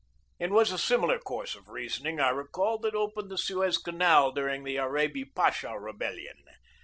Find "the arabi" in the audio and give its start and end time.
4.63-5.25